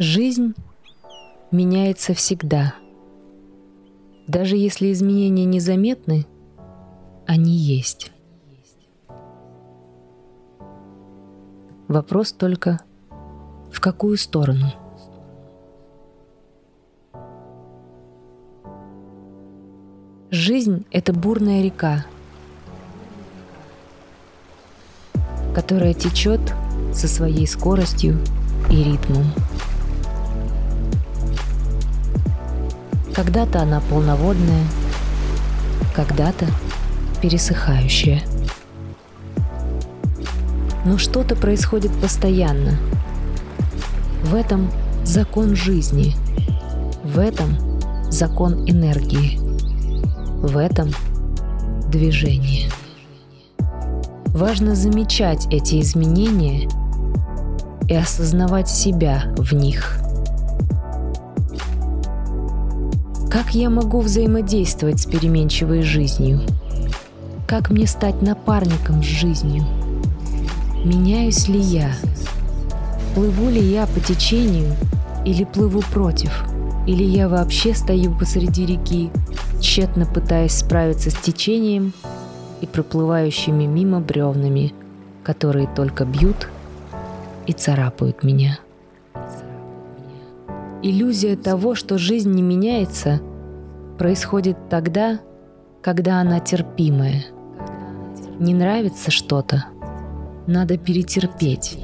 [0.00, 0.54] Жизнь
[1.50, 2.76] меняется всегда.
[4.28, 6.24] Даже если изменения незаметны,
[7.26, 8.12] они есть.
[11.88, 12.78] Вопрос только,
[13.72, 14.66] в какую сторону?
[20.30, 22.06] Жизнь— это бурная река,
[25.56, 26.54] которая течет
[26.92, 28.20] со своей скоростью
[28.70, 29.24] и ритмом.
[33.18, 34.62] Когда-то она полноводная,
[35.92, 36.46] когда-то
[37.20, 38.22] пересыхающая.
[40.84, 42.78] Но что-то происходит постоянно.
[44.22, 44.70] В этом
[45.02, 46.14] закон жизни.
[47.02, 47.58] В этом
[48.08, 49.40] закон энергии.
[50.40, 50.92] В этом
[51.88, 52.70] движение.
[54.26, 56.68] Важно замечать эти изменения
[57.88, 59.98] и осознавать себя в них–
[63.38, 66.40] Как я могу взаимодействовать с переменчивой жизнью?
[67.46, 69.62] Как мне стать напарником с жизнью?
[70.84, 71.92] Меняюсь ли я?
[73.14, 74.74] Плыву ли я по течению
[75.24, 76.46] или плыву против?
[76.88, 79.08] Или я вообще стою посреди реки,
[79.60, 81.92] тщетно пытаясь справиться с течением
[82.60, 84.74] и проплывающими мимо бревнами,
[85.22, 86.48] которые только бьют
[87.46, 88.58] и царапают меня?
[90.82, 93.20] Иллюзия того, что жизнь не меняется,
[93.98, 95.20] происходит тогда,
[95.82, 97.24] когда она терпимая.
[98.38, 99.66] Не нравится что-то,
[100.46, 101.76] надо перетерпеть.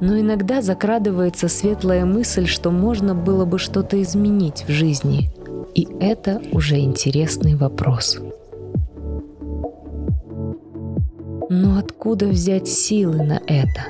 [0.00, 5.30] Но иногда закрадывается светлая мысль, что можно было бы что-то изменить в жизни.
[5.74, 8.18] И это уже интересный вопрос.
[11.48, 13.84] Но откуда взять силы на это?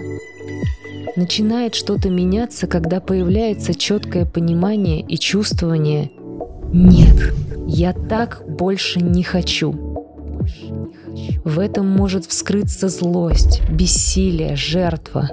[1.17, 6.11] Начинает что-то меняться, когда появляется четкое понимание и чувствование
[6.73, 7.33] «Нет,
[7.67, 9.73] я так больше не хочу».
[11.45, 15.31] В этом может вскрыться злость, бессилие, жертва.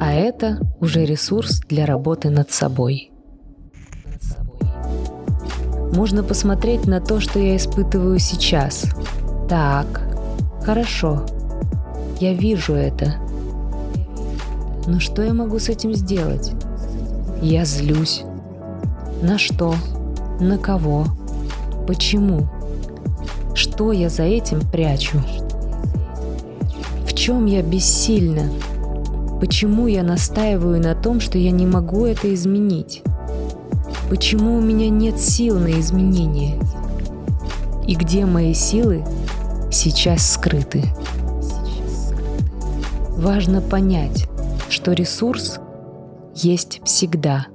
[0.00, 3.10] А это уже ресурс для работы над собой.
[5.92, 8.86] Можно посмотреть на то, что я испытываю сейчас.
[9.48, 10.14] Так,
[10.64, 11.26] Хорошо,
[12.20, 13.16] я вижу это.
[14.86, 16.52] Но что я могу с этим сделать?
[17.40, 18.22] Я злюсь.
[19.22, 19.74] На что?
[20.40, 21.06] На кого?
[21.86, 22.46] Почему?
[23.54, 25.22] Что я за этим прячу?
[27.06, 28.50] В чем я бессильна?
[29.40, 33.02] Почему я настаиваю на том, что я не могу это изменить?
[34.10, 36.58] Почему у меня нет сил на изменение?
[37.86, 39.04] И где мои силы
[39.70, 40.84] сейчас скрыты.
[43.16, 44.28] Важно понять,
[44.74, 45.60] что ресурс
[46.34, 47.46] есть всегда.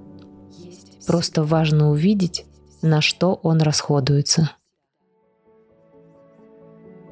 [1.06, 2.46] Просто важно увидеть,
[2.82, 4.52] на что он расходуется.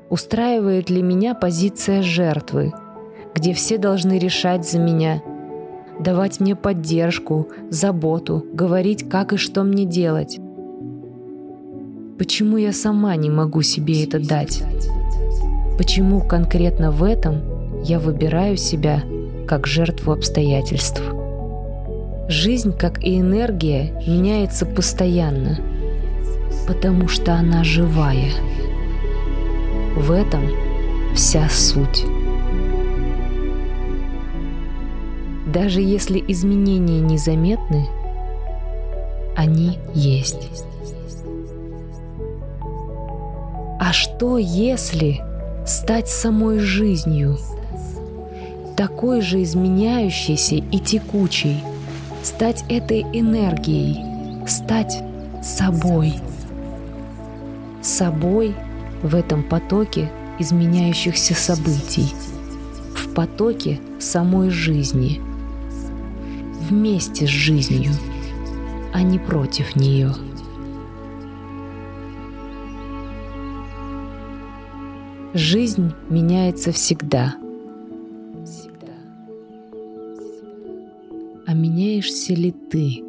[0.10, 2.74] Устраивает ли меня позиция жертвы,
[3.36, 5.22] где все должны решать за меня,
[6.00, 10.40] давать мне поддержку, заботу, говорить, как и что мне делать?
[12.18, 14.64] Почему я сама не могу себе это дать?
[15.78, 19.04] Почему конкретно в этом я выбираю себя
[19.48, 21.02] как жертву обстоятельств?
[22.28, 25.58] Жизнь, как и энергия, меняется постоянно,
[26.68, 28.32] потому что она живая.
[29.96, 30.44] В этом
[31.16, 32.06] вся суть.
[35.48, 37.88] Даже если изменения незаметны,
[39.36, 40.50] они есть.
[43.80, 45.22] А что если
[45.66, 47.38] стать самой жизнью,
[48.78, 51.64] такой же изменяющейся и текучей,
[52.24, 55.04] стать этой энергией, стать
[55.44, 56.14] собой.
[57.82, 58.56] Собой
[59.02, 62.14] в этом потоке изменяющихся событий,
[62.96, 65.20] в потоке самой жизни,
[66.70, 67.92] вместе с жизнью,
[68.94, 70.14] а не против нее.
[75.34, 77.36] Жизнь меняется всегда.
[81.48, 83.07] А меняешься ли ты?